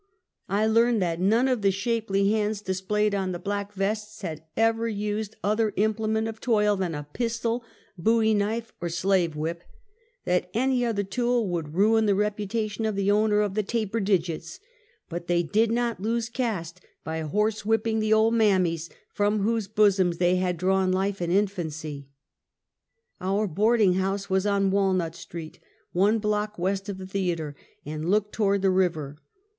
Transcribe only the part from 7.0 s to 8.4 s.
pistol, bowie